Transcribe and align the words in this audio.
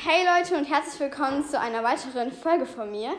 Hey 0.00 0.24
Leute 0.24 0.56
und 0.56 0.64
herzlich 0.64 1.00
willkommen 1.00 1.44
zu 1.44 1.58
einer 1.58 1.82
weiteren 1.82 2.30
Folge 2.30 2.66
von 2.66 2.88
mir. 2.92 3.14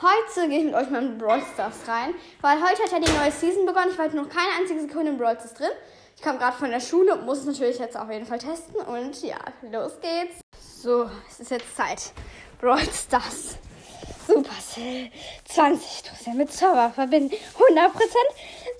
Heute 0.00 0.48
gehe 0.48 0.60
ich 0.60 0.64
mit 0.64 0.74
euch 0.74 0.88
mal 0.88 1.02
in 1.02 1.18
Brawl 1.18 1.42
Stars 1.52 1.86
rein, 1.86 2.14
weil 2.40 2.56
heute 2.62 2.82
hat 2.82 2.92
ja 2.92 2.98
die 2.98 3.12
neue 3.12 3.30
Season 3.30 3.66
begonnen. 3.66 3.90
Ich 3.90 3.98
war 3.98 4.06
heute 4.06 4.16
noch 4.16 4.30
keine 4.30 4.48
einzige 4.58 4.80
Sekunde 4.80 5.10
in 5.10 5.18
Brawl 5.18 5.34
Stars 5.34 5.52
drin. 5.52 5.68
Ich 6.16 6.22
komme 6.22 6.38
gerade 6.38 6.56
von 6.56 6.70
der 6.70 6.80
Schule 6.80 7.12
und 7.12 7.26
muss 7.26 7.40
es 7.40 7.44
natürlich 7.44 7.78
jetzt 7.78 7.94
auf 7.94 8.10
jeden 8.10 8.24
Fall 8.24 8.38
testen. 8.38 8.76
Und 8.76 9.22
ja, 9.22 9.36
los 9.70 10.00
geht's. 10.00 10.40
So, 10.82 11.10
es 11.28 11.40
ist 11.40 11.50
jetzt 11.50 11.76
Zeit. 11.76 12.12
Brawl 12.58 12.80
Stars. 12.80 13.58
Supercell 14.26 15.10
20 15.44 16.04
Dose 16.04 16.36
mit 16.38 16.50
Server 16.50 16.88
verbinden. 16.88 17.34
100% 17.34 17.40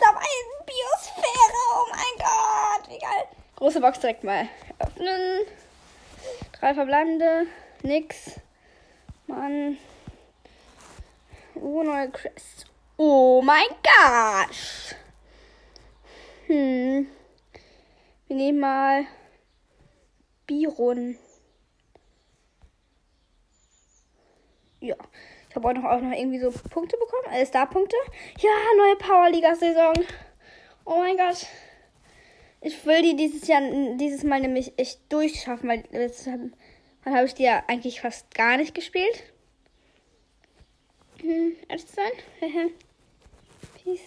dabei 0.01 0.25
Biosphäre. 0.65 1.61
Oh 1.75 1.87
mein 1.91 2.27
Gott, 2.27 2.89
wie 2.89 2.99
geil. 2.99 3.29
Große 3.57 3.83
Box 3.83 4.01
direkt 4.01 4.25
mal 4.25 4.49
öffnen. 4.79 5.47
Drei 6.59 6.75
verbleibende. 6.75 7.47
Nix. 7.83 8.41
Mann. 9.27 9.77
Oh, 11.55 11.83
neue 11.83 12.11
Quest. 12.11 12.67
Oh 12.97 13.43
mein 13.43 13.67
Gott. 13.83 14.97
Hm. 16.47 17.09
Wir 18.29 18.37
nehmen 18.37 18.61
mal 18.61 19.05
Biron. 20.47 21.19
Ja. 24.81 24.97
Ich 25.49 25.57
habe 25.57 25.69
auch 25.69 25.73
noch, 25.73 26.13
irgendwie 26.13 26.41
so 26.41 26.51
Punkte 26.51 26.97
bekommen. 26.97 27.33
Äh, 27.35 27.47
Star-Punkte. 27.47 27.97
Ja, 28.39 28.51
neue 28.77 28.97
Powerliga-Saison. 28.97 29.95
Oh 30.85 30.99
mein 30.99 31.17
Gott. 31.17 31.47
Ich 32.65 32.87
will 32.87 33.03
die 33.03 33.15
dieses 33.15 33.47
Jahr, 33.47 33.61
dieses 33.97 34.25
Mal 34.25 34.41
nämlich 34.41 34.73
echt 34.79 35.13
durchschaffen, 35.13 35.69
weil 35.69 35.85
jetzt 35.93 36.27
habe 36.27 37.27
ich 37.27 37.35
die 37.35 37.43
ja 37.43 37.63
eigentlich 37.67 38.01
fast 38.01 38.35
gar 38.35 38.57
nicht 38.57 38.75
gespielt. 38.75 39.23
Hm, 41.21 41.57
sein? 41.69 42.11
Peace. 43.85 44.01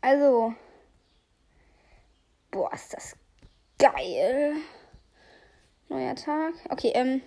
Also. 0.00 0.54
Boah, 2.50 2.72
ist 2.72 2.92
das 2.92 3.16
geil. 3.78 4.56
Neuer 5.88 6.16
Tag. 6.16 6.54
Okay, 6.68 6.90
ähm. 6.96 7.22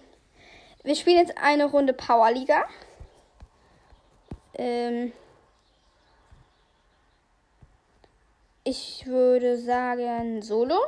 Wir 0.84 0.96
spielen 0.96 1.18
jetzt 1.18 1.38
eine 1.38 1.64
Runde 1.64 1.94
Powerliga. 1.94 2.68
Ähm, 4.56 5.14
ich 8.64 9.06
würde 9.06 9.60
sagen 9.60 10.42
Solo. 10.42 10.80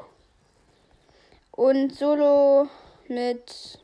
Und 1.52 1.96
Solo 1.96 2.70
mit. 3.08 3.80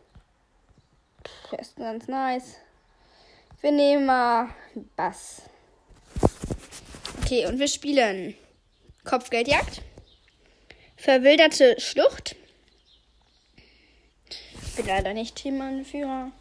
Pff, 1.25 1.53
ist 1.59 1.75
ganz 1.75 2.07
nice. 2.07 2.55
Wir 3.61 3.71
nehmen 3.71 4.05
mal 4.05 4.49
Bass. 4.95 5.43
Okay, 7.21 7.45
und 7.45 7.59
wir 7.59 7.67
spielen 7.67 8.35
Kopfgeldjagd. 9.03 9.81
Verwilderte 10.95 11.79
Schlucht 11.79 12.35
bin 14.77 14.85
leider 14.85 15.13
nicht 15.13 15.35
Teamanführer. 15.35 16.31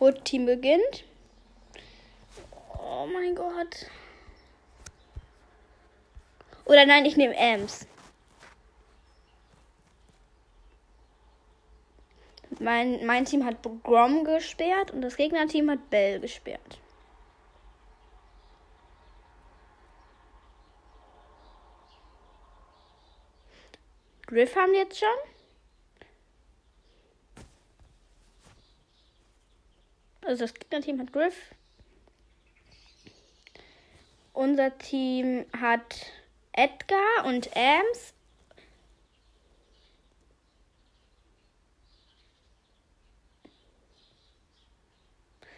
Rot 0.00 0.24
Team 0.24 0.46
beginnt. 0.46 1.04
Oh 2.76 3.06
mein 3.06 3.34
Gott. 3.34 3.86
Oder 6.64 6.86
nein, 6.86 7.04
ich 7.04 7.16
nehme 7.16 7.36
Ems. 7.36 7.86
Mein, 12.60 13.04
mein 13.04 13.24
Team 13.24 13.44
hat 13.44 13.56
Grom 13.82 14.24
gesperrt 14.24 14.90
und 14.92 15.02
das 15.02 15.16
Gegnerteam 15.16 15.70
hat 15.70 15.90
Bell 15.90 16.20
gesperrt. 16.20 16.78
Griff 24.26 24.56
haben 24.56 24.72
wir 24.72 24.80
jetzt 24.80 24.98
schon. 24.98 25.08
Also 30.22 30.44
das 30.44 30.54
Gegnerteam 30.54 31.00
hat 31.00 31.12
Griff. 31.12 31.54
Unser 34.32 34.76
Team 34.78 35.44
hat 35.60 36.06
Edgar 36.56 37.26
und 37.26 37.50
Ams. 37.56 38.14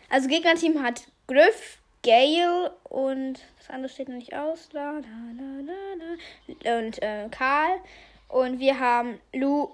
Also 0.09 0.29
Gegnerteam 0.29 0.83
hat 0.83 1.09
Griff, 1.27 1.79
Gale 2.03 2.71
und 2.85 3.41
das 3.59 3.71
andere 3.71 3.89
steht 3.93 4.09
noch 4.09 4.17
nicht 4.17 4.35
aus. 4.35 4.69
La, 4.73 4.93
la, 4.93 5.63
la, 6.65 6.79
und 6.79 7.03
äh, 7.03 7.29
Karl. 7.31 7.81
Und 8.29 8.59
wir 8.61 8.79
haben 8.79 9.21
Lou, 9.33 9.71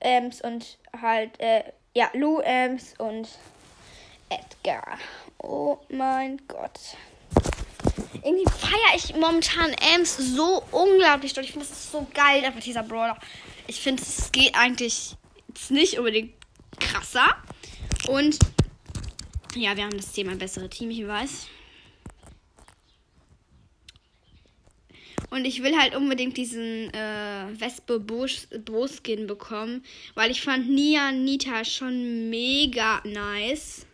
Ems 0.00 0.42
und 0.42 0.78
halt, 1.00 1.38
äh, 1.40 1.62
ja, 1.94 2.10
Lou, 2.12 2.40
Ems 2.40 2.94
und 2.98 3.28
Edgar. 4.28 4.98
Oh 5.38 5.78
mein 5.88 6.40
Gott. 6.48 6.96
Irgendwie 8.26 8.50
feiere 8.50 8.96
ich 8.96 9.14
momentan 9.14 9.72
Ems 9.94 10.16
so 10.16 10.64
unglaublich 10.72 11.32
doll. 11.32 11.44
Ich 11.44 11.52
finde, 11.52 11.64
das 11.64 11.78
ist 11.78 11.92
so 11.92 12.08
geil, 12.12 12.44
einfach 12.44 12.58
dieser 12.60 12.82
Brawler. 12.82 13.16
Ich 13.68 13.80
finde, 13.80 14.02
es 14.02 14.32
geht 14.32 14.52
eigentlich 14.56 15.14
jetzt 15.46 15.70
nicht 15.70 15.96
unbedingt 15.96 16.32
krasser. 16.80 17.28
Und 18.08 18.36
ja, 19.54 19.76
wir 19.76 19.84
haben 19.84 19.96
das 19.96 20.10
Thema 20.10 20.34
bessere 20.34 20.68
Team, 20.68 20.90
ich 20.90 21.06
weiß. 21.06 21.46
Und 25.30 25.44
ich 25.44 25.62
will 25.62 25.76
halt 25.78 25.94
unbedingt 25.94 26.36
diesen 26.36 26.92
äh, 26.92 27.46
Wespe 27.60 28.00
Bo-Skin 28.00 29.28
bekommen, 29.28 29.84
weil 30.16 30.32
ich 30.32 30.42
fand 30.42 30.68
Nia 30.68 31.12
Nita 31.12 31.64
schon 31.64 32.28
mega 32.28 33.00
nice. 33.04 33.86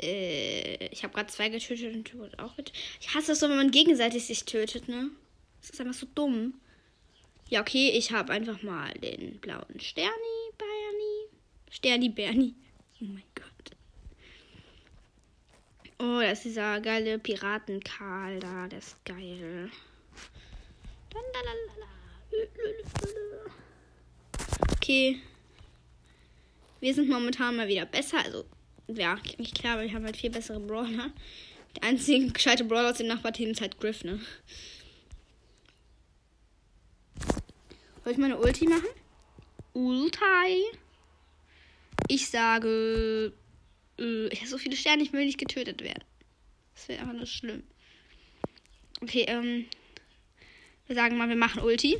Äh, 0.00 0.88
ich 0.88 1.02
habe 1.02 1.14
gerade 1.14 1.28
zwei 1.28 1.48
getötet 1.48 1.94
und 1.94 2.12
du 2.12 2.24
auch 2.42 2.56
getötet. 2.56 2.76
Ich 3.00 3.14
hasse 3.14 3.32
es 3.32 3.40
so, 3.40 3.48
wenn 3.48 3.56
man 3.56 3.70
gegenseitig 3.70 4.26
sich 4.26 4.44
tötet, 4.44 4.88
ne? 4.88 5.10
Das 5.60 5.70
ist 5.70 5.80
einfach 5.80 5.94
so 5.94 6.06
dumm. 6.14 6.54
Ja, 7.48 7.60
okay, 7.60 7.90
ich 7.90 8.12
habe 8.12 8.32
einfach 8.32 8.62
mal 8.62 8.92
den 8.94 9.38
blauen 9.38 9.80
Sterni, 9.80 10.10
Bernie. 10.58 11.38
Sterni, 11.70 12.08
Bernie. 12.08 12.54
Oh 13.00 13.04
mein 13.04 13.22
Gott. 13.34 13.46
Oh, 15.98 16.20
das 16.20 16.38
ist 16.38 16.44
dieser 16.46 16.80
geile 16.80 17.18
Piraten-Karl 17.18 18.40
da. 18.40 18.68
Der 18.68 18.78
ist 18.78 19.02
geil. 19.04 19.70
Okay. 24.72 25.20
Wir 26.80 26.94
sind 26.94 27.08
momentan 27.08 27.56
mal 27.56 27.68
wieder 27.68 27.86
besser. 27.86 28.18
Also 28.24 28.44
ja, 28.88 29.18
nicht 29.38 29.58
klar, 29.58 29.78
weil 29.78 29.88
wir 29.88 29.94
haben 29.94 30.04
halt 30.04 30.16
viel 30.16 30.30
bessere 30.30 30.60
Brawler. 30.60 31.10
Der 31.76 31.88
einzige 31.88 32.32
gescheite 32.32 32.64
Brawler 32.64 32.90
aus 32.90 32.98
dem 32.98 33.08
Nachbarteam 33.08 33.50
ist 33.50 33.60
halt 33.60 33.78
Griff, 33.78 34.04
ne? 34.04 34.20
Soll 38.04 38.12
ich 38.12 38.18
meine 38.18 38.38
Ulti 38.38 38.66
machen? 38.66 38.88
Ulti. 39.72 40.64
Ich 42.08 42.28
sage, 42.28 43.32
äh, 43.98 44.28
ich 44.28 44.40
habe 44.40 44.48
so 44.48 44.58
viele 44.58 44.76
Sterne, 44.76 45.02
ich 45.02 45.12
will 45.12 45.24
nicht 45.24 45.38
getötet 45.38 45.82
werden. 45.82 46.04
Das 46.74 46.88
wäre 46.88 47.00
einfach 47.00 47.14
nur 47.14 47.26
schlimm. 47.26 47.64
Okay, 49.02 49.24
ähm, 49.28 49.66
wir 50.86 50.94
sagen 50.94 51.18
mal, 51.18 51.28
wir 51.28 51.36
machen 51.36 51.62
Ulti. 51.62 51.98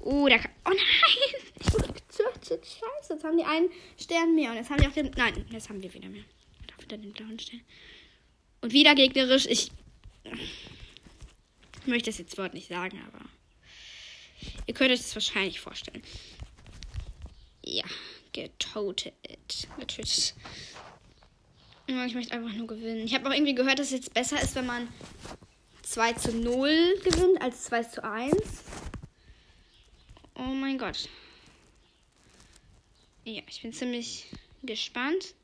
Oh, 0.00 0.26
der 0.28 0.38
kann. 0.38 0.50
Oh 0.64 0.70
nein! 0.70 1.33
Getötet. 2.32 2.66
Scheiße, 2.66 3.14
jetzt 3.14 3.24
haben 3.24 3.36
die 3.36 3.44
einen 3.44 3.70
Stern 3.98 4.34
mehr. 4.34 4.50
Und 4.50 4.56
jetzt 4.56 4.70
haben 4.70 4.80
die 4.80 4.86
auch 4.86 4.92
den. 4.92 5.10
Nein, 5.16 5.46
jetzt 5.50 5.68
haben 5.68 5.82
wir 5.82 5.92
wieder 5.92 6.08
mehr. 6.08 6.24
Auch 6.76 6.82
wieder 6.82 6.96
den 6.96 7.12
blauen 7.12 7.38
Stern. 7.38 7.60
Und 8.60 8.72
wieder 8.72 8.94
gegnerisch. 8.94 9.46
Ich. 9.46 9.70
Ich 11.80 11.86
möchte 11.86 12.10
das 12.10 12.18
jetzt 12.18 12.38
Wort 12.38 12.54
nicht 12.54 12.68
sagen, 12.68 13.00
aber. 13.06 13.24
Ihr 14.66 14.74
könnt 14.74 14.90
euch 14.90 15.00
das 15.00 15.14
wahrscheinlich 15.14 15.60
vorstellen. 15.60 16.02
Ja, 17.64 17.84
getotet. 18.32 19.14
Getötet. 19.78 20.34
Ich 21.86 21.94
möchte 22.14 22.32
einfach 22.32 22.52
nur 22.54 22.66
gewinnen. 22.66 23.04
Ich 23.04 23.14
habe 23.14 23.28
auch 23.28 23.34
irgendwie 23.34 23.54
gehört, 23.54 23.78
dass 23.78 23.88
es 23.88 23.92
jetzt 23.92 24.14
besser 24.14 24.40
ist, 24.40 24.54
wenn 24.54 24.66
man 24.66 24.88
2 25.82 26.12
zu 26.14 26.32
0 26.32 27.00
gewinnt 27.04 27.42
als 27.42 27.64
2 27.64 27.82
zu 27.84 28.04
1. 28.04 28.34
Oh 30.36 30.42
mein 30.42 30.78
Gott. 30.78 31.08
Ja, 33.24 33.40
ich 33.48 33.62
bin 33.62 33.72
ziemlich 33.72 34.26
gespannt. 34.62 35.34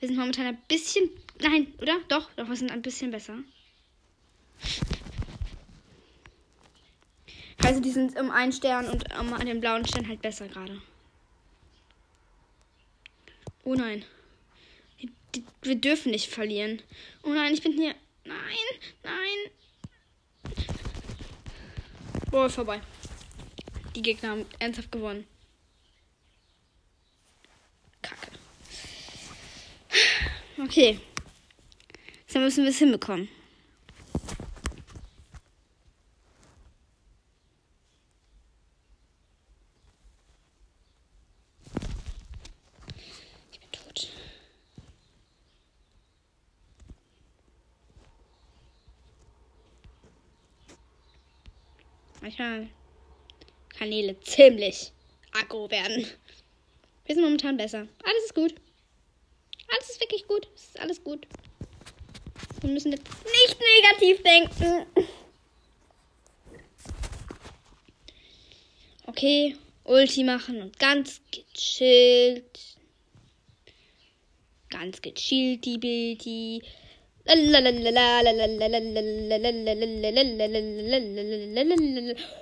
Wir 0.00 0.08
sind 0.08 0.18
momentan 0.18 0.46
ein 0.46 0.58
bisschen. 0.68 1.08
Nein, 1.40 1.72
oder? 1.80 1.98
Doch, 2.08 2.30
doch, 2.36 2.46
wir 2.46 2.56
sind 2.56 2.70
ein 2.70 2.82
bisschen 2.82 3.10
besser. 3.10 3.38
Also 7.62 7.80
die 7.80 7.90
sind 7.90 8.18
um 8.18 8.30
einen 8.30 8.52
Stern 8.52 8.90
und 8.90 9.04
um 9.18 9.38
den 9.38 9.60
blauen 9.60 9.86
Stern 9.86 10.06
halt 10.06 10.20
besser 10.20 10.46
gerade. 10.46 10.82
Oh 13.64 13.74
nein. 13.74 14.04
Wir 15.62 15.76
dürfen 15.76 16.12
nicht 16.12 16.28
verlieren. 16.28 16.82
Oh 17.22 17.30
nein, 17.30 17.54
ich 17.54 17.62
bin 17.62 17.72
hier. 17.72 17.94
Nein, 18.24 18.80
nein. 19.02 20.52
Boah, 22.30 22.50
vorbei. 22.50 22.82
Die 23.96 24.02
Gegner 24.02 24.30
haben 24.30 24.46
ernsthaft 24.58 24.92
gewonnen. 24.92 25.26
Okay. 30.64 30.98
Jetzt 32.26 32.36
müssen 32.36 32.64
wir 32.64 32.70
es 32.70 32.78
hinbekommen. 32.78 33.28
manchmal 52.38 52.68
Kanäle 53.68 54.18
ziemlich 54.20 54.92
aggro 55.32 55.70
werden. 55.70 56.06
Wir 57.04 57.14
sind 57.14 57.22
momentan 57.22 57.56
besser. 57.56 57.86
Alles 58.02 58.24
ist 58.24 58.34
gut. 58.34 58.54
Alles 59.68 59.90
ist 59.90 60.00
wirklich 60.00 60.26
gut. 60.26 60.48
Es 60.54 60.64
ist 60.64 60.80
alles 60.80 61.02
gut. 61.02 61.26
Wir 62.60 62.70
müssen 62.70 62.92
jetzt 62.92 63.06
nicht 63.24 63.58
negativ 63.82 64.22
denken. 64.22 64.86
Okay, 69.06 69.56
Ulti 69.84 70.24
machen 70.24 70.62
und 70.62 70.78
ganz 70.78 71.20
gechillt. 71.30 72.58
Ganz 74.70 75.00
gechillt, 75.02 75.64
die 75.64 75.78
Bildi. 75.78 76.62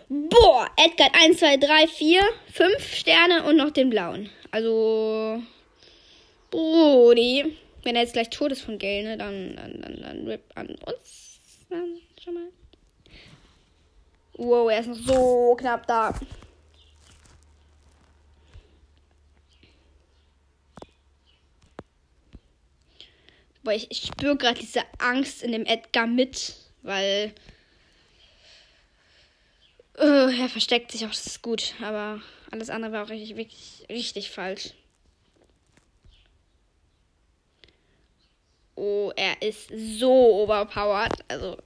Boah, 0.08 0.70
Edgar 0.76 1.10
1, 1.14 1.38
2, 1.38 1.56
3, 1.56 1.86
4, 1.88 2.22
5 2.52 2.94
Sterne 2.94 3.44
und 3.44 3.56
noch 3.56 3.70
den 3.70 3.90
blauen. 3.90 4.30
Also, 4.50 5.42
Brody. 6.52 7.56
Wenn 7.82 7.96
er 7.96 8.02
jetzt 8.02 8.12
gleich 8.12 8.30
tot 8.30 8.52
ist 8.52 8.62
von 8.62 8.78
Gale, 8.78 9.02
ne, 9.02 9.18
dann, 9.18 9.56
dann, 9.56 9.80
dann, 9.80 10.00
dann 10.00 10.28
rip 10.28 10.44
an 10.54 10.68
uns. 10.68 11.40
Dann 11.68 11.98
schon 12.22 12.34
mal. 12.34 12.48
Wow, 14.34 14.70
er 14.70 14.80
ist 14.80 14.86
noch 14.86 14.94
so 14.94 15.56
knapp 15.58 15.86
da. 15.88 16.14
Boah, 23.64 23.72
ich, 23.72 23.90
ich 23.90 24.06
spüre 24.06 24.36
gerade 24.36 24.60
diese 24.60 24.82
Angst 24.98 25.42
in 25.42 25.52
dem 25.52 25.64
Edgar 25.66 26.06
mit, 26.06 26.54
weil 26.82 27.32
uh, 29.98 30.02
er 30.02 30.48
versteckt 30.48 30.90
sich 30.90 31.04
auch, 31.04 31.10
das 31.10 31.26
ist 31.26 31.42
gut, 31.42 31.74
aber 31.80 32.20
alles 32.50 32.70
andere 32.70 32.92
war 32.92 33.04
auch 33.04 33.10
richtig, 33.10 33.88
richtig 33.88 34.30
falsch. 34.30 34.74
Oh, 38.84 39.12
er 39.14 39.40
ist 39.40 39.70
so 39.72 40.42
overpowered. 40.42 41.12
Also 41.28 41.56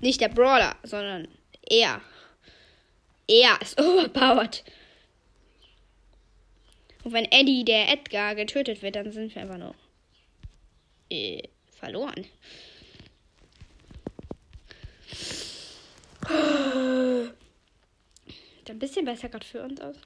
nicht 0.00 0.20
der 0.20 0.28
Brawler, 0.28 0.76
sondern 0.82 1.26
er. 1.62 2.02
Er 3.26 3.58
ist 3.62 3.80
overpowered. 3.80 4.62
Und 7.02 7.14
wenn 7.14 7.24
Eddie, 7.24 7.64
der 7.64 7.90
Edgar, 7.90 8.34
getötet 8.34 8.82
wird, 8.82 8.96
dann 8.96 9.10
sind 9.10 9.34
wir 9.34 9.40
einfach 9.40 9.56
nur 9.56 9.74
äh, 11.08 11.48
verloren. 11.70 12.26
Sieht 18.58 18.70
ein 18.70 18.78
bisschen 18.78 19.06
besser 19.06 19.30
gerade 19.30 19.46
für 19.46 19.62
uns 19.62 19.80
aus. 19.80 19.96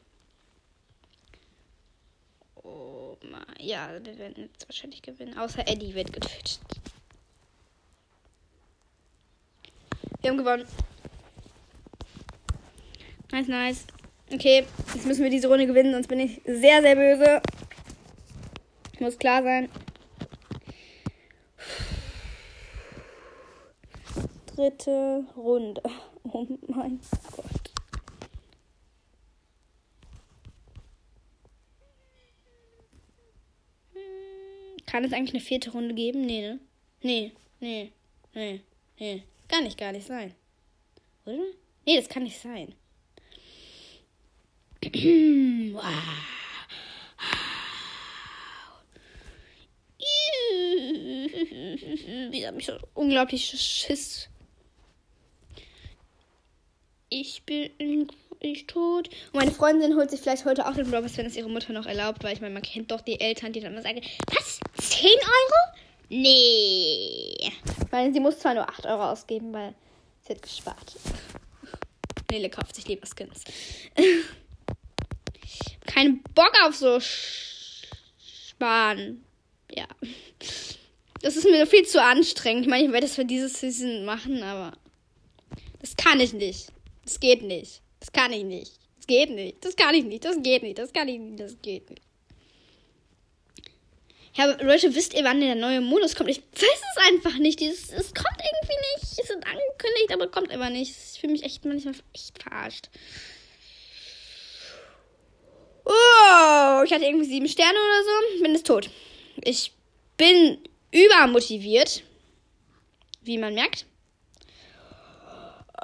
Oh 2.63 3.17
mein, 3.23 3.43
ja, 3.59 3.91
wir 4.03 4.19
werden 4.19 4.49
jetzt 4.53 4.69
wahrscheinlich 4.69 5.03
gewinnen. 5.03 5.37
Außer 5.37 5.67
Eddie 5.67 5.95
wird 5.95 6.13
getötet. 6.13 6.61
Wir 10.21 10.31
haben 10.31 10.39
gewonnen. 10.39 10.67
Nice, 13.33 13.49
nice. 13.49 13.87
Okay, 14.33 14.65
jetzt 14.95 15.07
müssen 15.07 15.25
wir 15.25 15.31
diese 15.31 15.49
Runde 15.49 15.67
gewinnen, 15.67 15.93
sonst 15.93 16.09
bin 16.09 16.21
ich 16.21 16.41
sehr, 16.45 16.81
sehr 16.81 16.95
böse. 16.95 17.43
Muss 19.01 19.19
klar 19.19 19.43
sein. 19.43 19.69
dritte 24.63 25.25
Runde. 25.37 25.83
Oh 26.25 26.47
mein 26.69 27.01
Gott. 27.01 27.32
Kann 34.93 35.05
es 35.05 35.13
eigentlich 35.15 35.33
eine 35.33 35.43
vierte 35.43 35.71
Runde 35.71 35.95
geben? 35.95 36.27
Nee, 36.27 36.43
ne? 36.43 36.61
Nee, 37.01 37.33
nee, 37.61 37.93
nee, 38.35 38.61
nee. 38.99 39.23
Kann 39.49 39.65
nicht 39.65 39.79
gar 39.79 39.91
nicht 39.91 40.07
sein. 40.07 40.35
Oder? 41.25 41.39
Nee, 41.87 41.97
das 41.97 42.11
kann 42.11 42.25
nicht 42.25 42.39
sein. 42.39 42.75
Wieder 52.31 52.49
habe 52.49 52.59
ich 52.59 52.67
so 52.67 52.77
unglaublich 52.93 53.47
Schiss 53.47 54.29
ich 57.21 57.43
bin 57.45 57.71
ich 58.41 58.67
tot. 58.67 59.09
Und 59.33 59.35
meine 59.35 59.51
Freundin 59.51 59.95
holt 59.97 60.11
sich 60.11 60.21
vielleicht 60.21 60.45
heute 60.45 60.67
auch 60.67 60.75
den 60.75 60.91
Brawl 60.91 61.05
wenn 61.17 61.27
es 61.27 61.37
ihre 61.37 61.49
Mutter 61.49 61.73
noch 61.73 61.87
erlaubt, 61.87 62.25
weil 62.25 62.35
ich 62.35 62.41
meine, 62.41 62.55
man 62.55 62.63
kennt 62.63 62.91
doch 62.91 63.01
die 63.01 63.21
Eltern, 63.21 63.53
die 63.53 63.61
dann 63.61 63.73
immer 63.73 63.83
sagen, 63.83 64.01
was? 64.35 64.59
10 64.79 65.11
Euro? 65.11 65.79
Nee. 66.09 67.37
Ich 67.39 67.93
meine, 67.93 68.13
sie 68.13 68.21
muss 68.21 68.39
zwar 68.39 68.55
nur 68.55 68.69
8 68.69 68.87
Euro 68.87 69.11
ausgeben, 69.11 69.53
weil 69.53 69.75
sie 70.23 70.35
hat 70.35 70.43
gespart. 70.43 70.97
Nele 72.31 72.51
kauft 72.51 72.75
sich 72.75 72.89
lieber 72.89 73.07
Skins. 73.07 73.45
Kein 75.87 76.23
Bock 76.35 76.53
auf 76.65 76.75
so 76.75 76.99
sparen. 78.59 79.25
Ja. 79.71 79.87
Das 81.21 81.37
ist 81.37 81.45
mir 81.45 81.67
viel 81.67 81.87
zu 81.87 82.03
anstrengend. 82.03 82.65
Ich 82.65 82.71
meine, 82.71 82.87
ich 82.87 82.93
werde 82.93 83.07
das 83.07 83.15
für 83.15 83.25
dieses 83.25 83.61
Season 83.61 84.05
machen, 84.05 84.43
aber 84.43 84.73
das 85.81 85.95
kann 85.97 86.19
ich 86.21 86.33
nicht. 86.33 86.73
Das 87.05 87.21
geht 87.21 87.43
nicht. 87.43 87.83
Das 88.01 88.13
kann 88.13 88.33
ich 88.33 88.45
nicht. 88.45 88.73
Das 88.97 89.07
geht 89.07 89.31
nicht. 89.31 89.65
Das 89.65 89.77
kann 89.77 89.95
ich 89.95 90.05
nicht. 90.05 90.25
Das 90.25 90.43
geht 90.43 90.63
nicht. 90.63 90.79
Das 90.79 90.93
kann 90.93 91.09
ich 91.09 91.19
nicht. 91.19 91.41
Das 91.41 91.57
geht 91.61 91.91
nicht. 91.91 92.03
Ja, 94.35 94.47
Leute, 94.63 94.95
wisst 94.95 95.13
ihr, 95.13 95.25
wann 95.25 95.41
der 95.41 95.55
neue 95.55 95.83
Modus 95.83 96.15
kommt? 96.15 96.31
Ich 96.31 96.39
weiß 96.39 96.81
es 96.97 97.13
einfach 97.13 97.37
nicht. 97.39 97.61
es 97.61 97.89
kommt 97.91 98.39
irgendwie 98.39 98.77
nicht. 98.95 99.03
Es 99.03 99.19
ist 99.19 99.31
angekündigt, 99.31 100.13
aber 100.13 100.29
kommt 100.29 100.51
immer 100.51 100.71
nicht. 100.71 100.95
Ich 101.15 101.21
fühle 101.21 101.33
mich 101.33 101.43
echt 101.43 101.65
manchmal 101.65 101.95
echt 102.15 102.43
verarscht. 102.43 102.89
Oh, 105.85 106.83
ich 106.85 106.93
hatte 106.93 107.05
irgendwie 107.05 107.27
sieben 107.27 107.49
Sterne 107.49 107.73
oder 107.79 108.05
so. 108.05 108.43
Bin 108.43 108.55
jetzt 108.55 108.67
tot. 108.67 108.89
Ich 109.45 109.73
bin 110.17 110.59
übermotiviert. 110.93 112.03
Wie 113.23 113.39
man 113.39 113.55
merkt. 113.55 113.87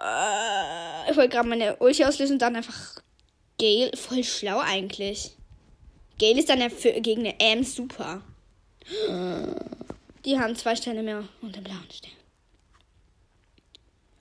Äh, 0.01 1.11
ich 1.11 1.17
wollte 1.17 1.31
gerade 1.31 1.49
meine 1.49 1.77
Ulti 1.77 2.05
auslösen 2.05 2.35
und 2.35 2.43
dann 2.43 2.57
einfach 2.57 3.01
Gale. 3.59 3.91
Voll 3.97 4.25
schlau 4.25 4.59
eigentlich. 4.59 5.33
Gale 6.19 6.39
ist 6.39 6.49
dann 6.49 6.61
ja 6.61 6.69
für, 6.69 6.93
gegen 7.01 7.21
eine 7.21 7.39
M 7.41 7.65
super. 7.65 8.23
Die 10.25 10.39
haben 10.39 10.57
zwei 10.57 10.77
Sterne 10.77 11.03
mehr 11.03 11.25
und 11.43 11.55
den 11.55 11.65
blauen 11.65 11.91
Stern. 11.91 12.13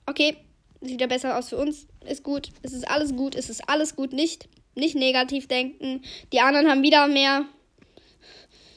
Okay, 0.06 0.36
sieht 0.80 0.92
wieder 0.92 1.06
besser 1.06 1.38
aus 1.38 1.50
für 1.50 1.56
uns. 1.56 1.86
Ist 2.06 2.22
gut. 2.22 2.50
Es 2.62 2.72
ist 2.72 2.88
alles 2.88 3.14
gut. 3.14 3.34
Es 3.34 3.50
ist 3.50 3.68
alles 3.68 3.96
gut. 3.96 4.12
Nicht, 4.12 4.48
nicht 4.74 4.94
negativ 4.94 5.48
denken. 5.48 6.02
Die 6.32 6.40
anderen 6.40 6.68
haben 6.68 6.82
wieder 6.82 7.06
mehr. 7.08 7.44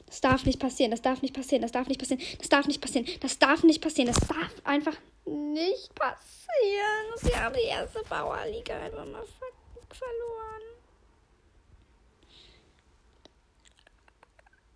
Das 0.08 0.20
darf 0.20 0.46
nicht 0.46 0.60
passieren. 0.60 0.92
Das 0.92 1.02
darf 1.02 1.22
nicht 1.22 1.34
passieren. 1.34 1.62
Das 1.62 1.72
darf 1.72 1.88
nicht 1.88 2.00
passieren. 2.00 2.22
Das 2.38 2.50
darf 2.50 2.68
nicht 2.68 2.82
passieren. 2.82 3.08
Das 3.22 3.40
darf 3.40 3.64
nicht 3.64 3.82
passieren. 3.82 4.12
Das 4.14 4.28
darf 4.28 4.54
einfach 4.66 4.96
nicht 5.26 5.94
passieren. 5.96 7.06
Sie 7.18 7.36
haben 7.36 7.54
die 7.54 7.68
erste 7.68 8.04
Bauerliga 8.10 8.78
einfach 8.80 9.06
mal 9.06 9.24
ver 9.24 9.48
verloren. 9.94 10.62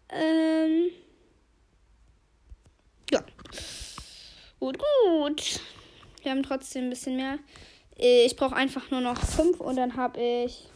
Ähm. 0.10 0.92
Ja. 3.12 3.24
Gut, 4.60 4.78
gut. 4.78 5.60
Wir 6.22 6.32
haben 6.32 6.44
trotzdem 6.44 6.86
ein 6.86 6.90
bisschen 6.90 7.18
mehr. 7.18 7.40
Ich 7.98 8.36
brauche 8.36 8.56
einfach 8.56 8.92
nur 8.92 9.02
noch 9.02 9.18
fünf 9.18 9.62
und 9.62 9.78
dann 9.78 9.96
habe 9.96 10.20
ich 10.20 10.68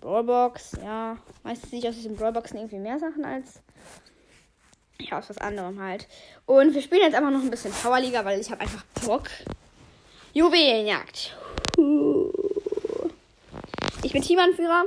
Brawlbox, 0.00 0.78
ja. 0.82 1.18
Meistens 1.42 1.70
sehe 1.70 1.78
ich 1.80 1.88
aus 1.88 1.96
diesen 1.96 2.16
Brawlboxen 2.16 2.56
irgendwie 2.56 2.78
mehr 2.78 2.98
Sachen 2.98 3.24
als 3.24 3.60
ja, 5.10 5.18
aus 5.18 5.30
was 5.30 5.38
anderem 5.38 5.80
halt. 5.80 6.08
Und 6.46 6.74
wir 6.74 6.82
spielen 6.82 7.02
jetzt 7.02 7.14
einfach 7.14 7.30
noch 7.30 7.42
ein 7.42 7.50
bisschen 7.50 7.72
Powerliga, 7.72 8.24
weil 8.24 8.40
ich 8.40 8.50
habe 8.50 8.60
einfach 8.60 8.84
Bock. 9.06 9.28
Juwelenjagd. 10.34 11.36
Ich 14.02 14.12
bin 14.12 14.22
Teamanführer. 14.22 14.84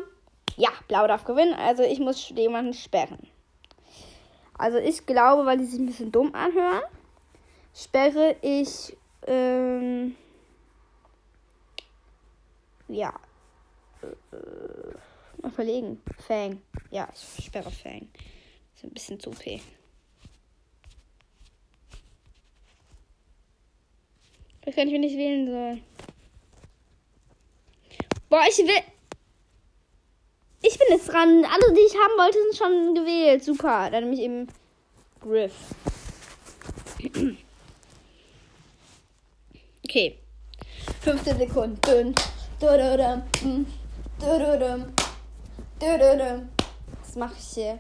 Ja, 0.58 0.70
Blau 0.88 1.06
darf 1.08 1.26
gewinnen, 1.26 1.54
also 1.54 1.84
ich 1.84 2.00
muss 2.00 2.30
jemanden 2.30 2.74
sperren. 2.74 3.28
Also 4.58 4.78
ich 4.78 5.06
glaube, 5.06 5.46
weil 5.46 5.58
die 5.58 5.66
sich 5.66 5.80
ein 5.80 5.86
bisschen 5.86 6.12
dumm 6.12 6.34
anhören, 6.34 6.82
sperre 7.74 8.38
ich 8.42 8.96
ähm, 9.28 10.16
ja 12.88 13.14
äh, 14.02 15.42
mal 15.42 15.52
verlegen. 15.52 16.02
Fang. 16.26 16.62
Ja, 16.90 17.10
ich 17.14 17.46
sperre 17.46 17.72
Fang. 17.72 18.08
Ist 18.76 18.84
ein 18.84 18.92
bisschen 18.92 19.20
zu 19.20 19.30
OP. 19.30 19.44
Ich 24.66 24.70
weiß 24.70 24.78
gar 24.78 24.86
nicht, 24.86 24.94
wen 24.96 25.04
ich 25.04 25.16
wählen 25.16 25.46
soll. 25.48 25.82
Boah, 28.30 28.42
ich 28.50 28.58
will. 28.58 28.82
Ich 30.64 30.80
bin 30.80 30.88
jetzt 30.90 31.08
dran. 31.08 31.46
Alle, 31.46 31.72
die 31.72 31.82
ich 31.82 31.94
haben 31.94 32.18
wollte, 32.18 32.40
sind 32.42 32.58
schon 32.58 32.96
gewählt. 32.96 33.44
Super. 33.44 33.92
Dann 33.92 34.06
nehme 34.06 34.16
ich 34.16 34.22
eben 34.22 34.48
Griff. 35.22 35.54
Okay. 39.88 40.18
15 41.02 41.38
Sekunden. 41.38 41.80
Was 47.02 47.16
mache 47.16 47.36
ich 47.40 47.46
hier? 47.54 47.80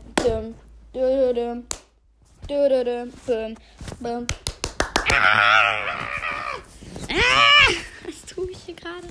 Was 8.05 8.25
tue 8.25 8.51
ich 8.51 8.57
hier 8.65 8.75
gerade? 8.75 9.07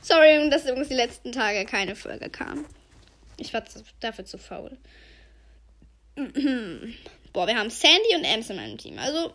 Sorry, 0.00 0.50
dass 0.50 0.64
übrigens 0.64 0.88
die 0.88 0.94
letzten 0.94 1.32
Tage 1.32 1.64
keine 1.64 1.94
Folge 1.94 2.30
kam. 2.30 2.64
Ich 3.36 3.54
war 3.54 3.62
dafür 4.00 4.24
zu 4.24 4.38
faul. 4.38 4.76
Boah, 7.32 7.46
wir 7.46 7.56
haben 7.56 7.70
Sandy 7.70 8.16
und 8.16 8.24
Ems 8.24 8.50
in 8.50 8.56
meinem 8.56 8.76
Team. 8.78 8.98
Also 8.98 9.32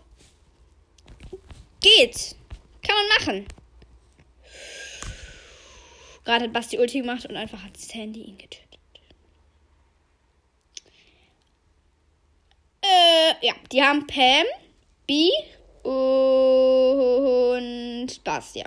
geht. 1.81 2.35
Kann 2.81 2.95
man 2.95 3.07
machen. 3.19 3.47
Gerade 6.23 6.45
hat 6.45 6.53
Basti 6.53 6.79
Ulti 6.79 7.01
gemacht 7.01 7.25
und 7.25 7.35
einfach 7.35 7.61
hat 7.63 7.77
Sandy 7.77 8.21
ihn 8.21 8.37
getötet. 8.37 8.79
Äh, 12.81 13.45
ja, 13.45 13.53
die 13.71 13.81
haben 13.81 14.05
Pam, 14.07 14.45
B 15.07 15.29
und 15.85 18.23
Bastia. 18.23 18.65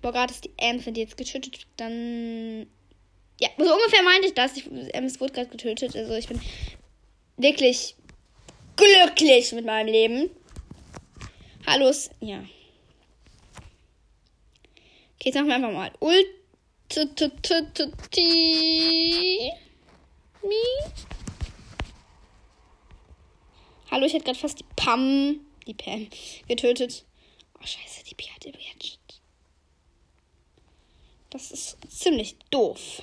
Boah, 0.00 0.12
gerade 0.12 0.32
ist 0.32 0.44
die 0.44 0.52
Ems 0.56 0.84
sind 0.84 0.96
jetzt 0.96 1.16
getötet. 1.16 1.66
Dann. 1.76 2.66
Ja, 3.40 3.48
so 3.56 3.72
ungefähr 3.72 4.02
meinte 4.02 4.28
ich 4.28 4.34
das. 4.34 4.56
Ich, 4.56 4.70
Ems 4.94 5.20
wurde 5.20 5.32
gerade 5.32 5.48
getötet. 5.48 5.96
Also 5.96 6.14
ich 6.14 6.28
bin 6.28 6.40
wirklich 7.36 7.96
glücklich 8.76 9.52
mit 9.52 9.64
meinem 9.64 9.88
Leben. 9.88 10.30
Hallo, 11.66 11.92
ja. 12.20 12.44
Okay, 15.14 15.30
jetzt 15.30 15.36
machen 15.36 15.48
wir 15.48 15.54
einfach 15.54 15.72
mal 15.72 15.92
Ult. 16.00 16.41
Hallo, 23.90 24.04
ich 24.04 24.12
hätte 24.12 24.24
gerade 24.24 24.38
fast 24.38 24.60
die 24.60 24.66
Pam, 24.76 25.40
die 25.66 25.72
Pam, 25.72 26.08
getötet. 26.48 27.06
Oh, 27.54 27.64
scheiße, 27.64 28.04
die 28.04 28.14
Pi 28.14 28.26
hat 28.26 28.44
jetzt. 28.44 28.98
Das 31.30 31.50
ist 31.50 31.78
ziemlich 31.88 32.36
doof. 32.50 33.02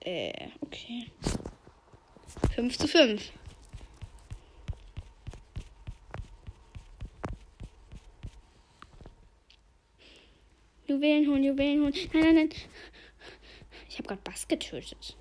Äh, 0.00 0.48
okay. 0.62 1.12
5 2.56 2.76
zu 2.76 2.88
5. 2.88 3.30
Juwelen 11.04 11.28
holen, 11.28 11.44
Juwelen 11.44 11.82
holen. 11.82 11.94
Nein, 12.12 12.22
nein, 12.22 12.34
nein. 12.34 12.50
Ich 13.88 13.98
habe 13.98 14.08
gerade 14.08 14.22
Bass 14.22 14.48
getötet. 14.48 15.16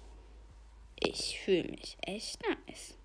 Ich 0.99 1.39
fühle 1.43 1.63
mich 1.63 1.97
echt 2.01 2.39
nice. 2.47 2.97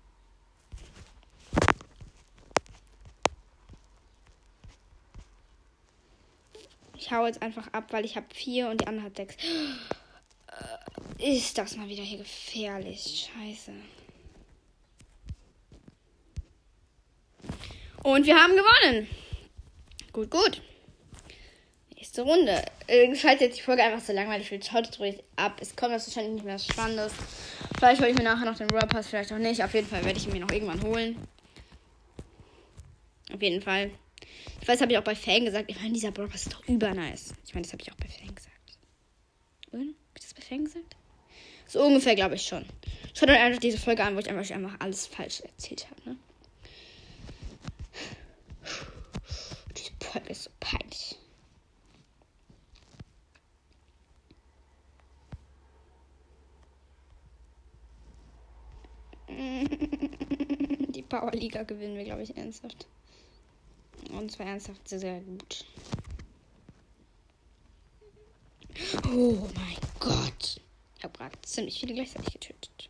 Ich 6.95 7.11
hau 7.11 7.25
jetzt 7.25 7.41
einfach 7.41 7.67
ab, 7.73 7.91
weil 7.91 8.05
ich 8.05 8.15
habe 8.15 8.33
vier 8.33 8.69
und 8.69 8.81
die 8.81 8.87
andere 8.87 9.07
hat 9.07 9.17
sechs. 9.17 9.35
Ist 11.17 11.57
das 11.57 11.75
mal 11.75 11.89
wieder 11.89 12.03
hier 12.03 12.19
gefährlich. 12.19 13.29
Scheiße. 13.33 13.73
Und 18.03 18.25
wir 18.25 18.37
haben 18.37 18.55
gewonnen. 18.55 19.07
Gut, 20.13 20.31
gut. 20.31 20.61
Nächste 22.19 22.23
Runde. 22.23 22.65
Falls 23.15 23.39
jetzt 23.39 23.57
die 23.57 23.61
Folge 23.61 23.83
einfach 23.83 24.05
so 24.05 24.11
langweilig 24.11 24.51
wird, 24.51 24.65
schaut 24.65 24.89
es 24.89 24.99
ruhig 24.99 25.23
ab. 25.37 25.57
Es 25.61 25.75
kommt 25.75 25.91
wahrscheinlich 25.93 26.33
nicht 26.33 26.45
mehr 26.45 26.55
was 26.55 26.65
Spannendes. 26.65 27.13
Vielleicht 27.77 28.01
hole 28.01 28.11
ich 28.11 28.17
mir 28.17 28.23
nachher 28.23 28.45
noch 28.45 28.57
den 28.57 28.69
Royal 28.69 28.87
Pass, 28.87 29.07
vielleicht 29.07 29.31
auch 29.31 29.37
nicht. 29.37 29.63
Auf 29.63 29.73
jeden 29.73 29.87
Fall 29.87 30.03
werde 30.03 30.19
ich 30.19 30.25
ihn 30.25 30.33
mir 30.33 30.41
noch 30.41 30.51
irgendwann 30.51 30.81
holen. 30.83 31.15
Auf 33.33 33.41
jeden 33.41 33.61
Fall. 33.61 33.91
Ich 34.61 34.67
weiß, 34.67 34.81
habe 34.81 34.91
ich 34.91 34.97
auch 34.97 35.03
bei 35.03 35.15
Fan 35.15 35.45
gesagt. 35.45 35.69
Ich 35.69 35.79
meine, 35.79 35.93
dieser 35.93 36.11
Brawl 36.11 36.27
Pass 36.27 36.43
ist 36.43 36.53
doch 36.53 36.67
übernice. 36.67 37.33
Ich 37.45 37.53
meine, 37.53 37.63
das 37.63 37.71
habe 37.71 37.83
ich 37.83 37.91
auch 37.91 37.97
bei 37.97 38.09
Fan 38.09 38.35
gesagt. 38.35 38.77
Oder? 39.71 39.81
Habe 39.81 39.93
ich 40.15 40.21
das 40.21 40.33
bei 40.33 40.41
Fan 40.41 40.65
gesagt? 40.65 40.95
So 41.67 41.83
ungefähr, 41.83 42.15
glaube 42.15 42.35
ich 42.35 42.41
schon. 42.41 42.65
Schaut 43.13 43.29
euch 43.29 43.39
einfach 43.39 43.61
diese 43.61 43.77
Folge 43.77 44.03
an, 44.03 44.15
wo 44.15 44.19
ich 44.19 44.29
einfach, 44.29 44.53
einfach 44.53 44.75
alles 44.79 45.07
falsch 45.07 45.41
erzählt 45.41 45.87
habe. 45.89 46.09
Ne? 46.09 46.15
Diese 49.77 49.91
Folge 50.01 50.29
ist 50.31 50.43
so 50.43 50.49
peinlich. 50.59 50.88
Die 60.89 61.01
Powerliga 61.01 61.63
gewinnen 61.63 61.95
wir, 61.95 62.03
glaube 62.03 62.23
ich, 62.23 62.35
ernsthaft. 62.35 62.87
Und 64.11 64.31
zwar 64.31 64.47
ernsthaft 64.47 64.87
sehr, 64.87 64.99
sehr 64.99 65.21
gut. 65.21 65.65
Oh 69.07 69.47
mein 69.55 69.77
Gott. 69.99 70.61
Ich 70.97 71.03
habe 71.03 71.17
gerade 71.17 71.41
ziemlich 71.43 71.79
viele 71.79 71.93
gleichzeitig 71.93 72.33
getötet. 72.33 72.89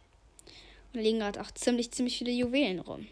Und 0.93 1.01
liegen 1.01 1.19
gerade 1.19 1.41
auch 1.41 1.51
ziemlich, 1.51 1.91
ziemlich 1.91 2.17
viele 2.17 2.31
Juwelen 2.31 2.79
rum. 2.79 3.07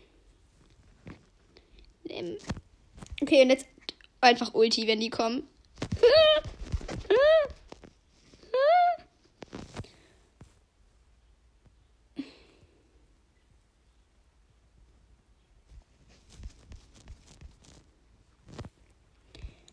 Okay, 3.21 3.41
und 3.41 3.49
jetzt 3.49 3.67
einfach 4.21 4.53
Ulti, 4.53 4.87
wenn 4.87 4.99
die 4.99 5.09
kommen. 5.09 5.43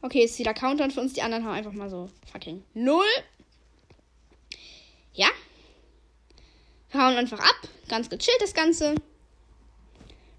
Okay, 0.04 0.24
ist 0.24 0.38
wieder 0.38 0.52
Countdown 0.52 0.90
für 0.90 1.00
uns. 1.00 1.14
Die 1.14 1.22
anderen 1.22 1.46
haben 1.46 1.54
einfach 1.54 1.72
mal 1.72 1.88
so 1.88 2.10
fucking 2.30 2.62
null. 2.74 3.06
Ja. 5.14 5.28
Wir 6.90 7.00
hauen 7.00 7.16
einfach 7.16 7.38
ab. 7.38 7.56
Ganz 7.88 8.10
gechillt 8.10 8.36
das 8.42 8.52
Ganze. 8.52 8.96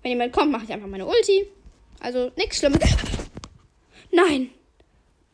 Wenn 0.03 0.11
jemand 0.11 0.33
kommt, 0.33 0.51
mache 0.51 0.65
ich 0.65 0.71
einfach 0.71 0.85
meine 0.85 1.07
Ulti. 1.07 1.47
Also 1.99 2.31
nichts 2.35 2.59
Schlimmes. 2.59 2.79
Nein. 4.11 4.51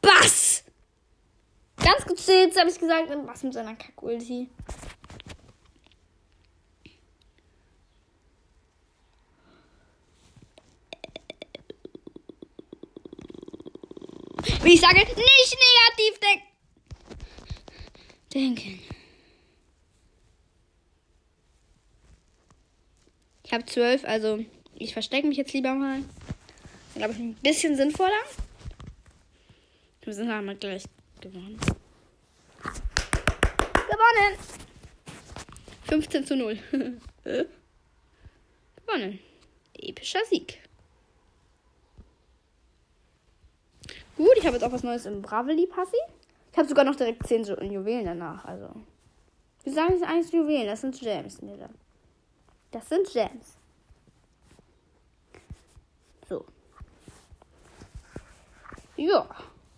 Bass. 0.01 0.63
Ganz 1.75 2.05
gechillt, 2.05 2.57
habe 2.57 2.69
ich 2.69 2.79
gesagt. 2.79 3.09
Was 3.25 3.43
mit 3.43 3.53
seiner 3.53 3.75
Kack-Ulti. 3.75 4.47
Wie 14.63 14.74
ich 14.74 14.82
sage, 14.82 15.00
nicht 15.00 15.18
negativ 15.18 16.20
denken. 16.20 16.48
Denken. 18.34 18.80
Ich 23.44 23.51
habe 23.51 23.65
12, 23.65 24.06
also 24.06 24.46
ich 24.75 24.94
verstecke 24.94 25.27
mich 25.27 25.38
jetzt 25.38 25.51
lieber 25.53 25.74
mal. 25.74 26.03
Glaube 26.96 27.13
ich, 27.13 27.20
ein 27.20 27.34
bisschen 27.36 27.75
sinnvoller. 27.75 28.22
Wir 30.03 30.13
sind 30.13 30.30
einmal 30.30 30.56
gleich 30.56 30.84
gewonnen. 31.20 31.60
Gewonnen! 33.74 34.38
15 35.88 36.25
zu 36.25 36.36
0. 36.36 36.58
gewonnen. 38.86 39.20
Epischer 39.74 40.24
Sieg. 40.30 40.61
Gut, 44.21 44.37
ich 44.37 44.45
habe 44.45 44.55
jetzt 44.55 44.63
auch 44.63 44.71
was 44.71 44.83
Neues 44.83 45.07
im 45.07 45.23
Bravely 45.23 45.65
Passi. 45.65 45.97
Ich 46.51 46.57
habe 46.57 46.67
sogar 46.67 46.85
noch 46.85 46.95
direkt 46.95 47.25
10 47.25 47.43
Juwelen 47.71 48.05
danach. 48.05 48.45
Also. 48.45 48.69
Wie 49.63 49.71
sagen 49.71 49.95
das 49.99 50.07
eigentlich 50.07 50.31
Juwelen? 50.31 50.67
Das 50.67 50.81
sind 50.81 50.99
Gems. 50.99 51.41
Nee, 51.41 51.57
das 52.69 52.87
sind 52.87 53.11
Gems. 53.11 53.57
So. 56.29 56.45
Ja. 58.95 59.27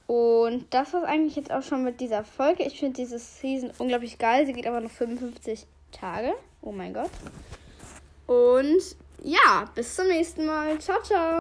Und 0.07 0.65
das 0.73 0.91
war 0.91 1.05
eigentlich 1.05 1.37
jetzt 1.37 1.51
auch 1.51 1.63
schon 1.63 1.85
mit 1.85 2.01
dieser 2.01 2.25
Folge. 2.25 2.63
Ich 2.63 2.81
finde 2.81 2.97
diese 2.97 3.19
Season 3.19 3.71
unglaublich 3.77 4.17
geil. 4.17 4.45
Sie 4.45 4.51
geht 4.51 4.67
aber 4.67 4.81
noch 4.81 4.91
55 4.91 5.65
Tage. 5.93 6.33
Oh 6.61 6.73
mein 6.73 6.93
Gott. 6.93 7.11
Und 8.27 8.97
ja, 9.23 9.71
bis 9.73 9.95
zum 9.95 10.07
nächsten 10.07 10.45
Mal. 10.45 10.77
Ciao, 10.79 11.01
ciao. 11.01 11.31